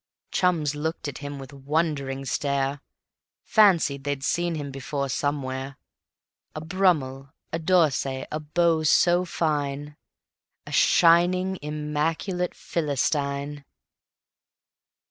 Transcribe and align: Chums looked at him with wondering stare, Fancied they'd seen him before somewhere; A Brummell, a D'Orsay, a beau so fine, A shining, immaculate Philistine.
Chums 0.31 0.73
looked 0.73 1.07
at 1.07 1.19
him 1.19 1.37
with 1.37 1.53
wondering 1.53 2.25
stare, 2.25 2.81
Fancied 3.43 4.03
they'd 4.03 4.23
seen 4.23 4.55
him 4.55 4.71
before 4.71 5.09
somewhere; 5.09 5.77
A 6.55 6.59
Brummell, 6.61 7.31
a 7.53 7.59
D'Orsay, 7.59 8.25
a 8.31 8.39
beau 8.39 8.81
so 8.81 9.25
fine, 9.25 9.95
A 10.65 10.71
shining, 10.71 11.59
immaculate 11.61 12.55
Philistine. 12.55 13.63